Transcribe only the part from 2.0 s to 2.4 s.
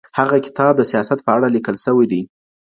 دی.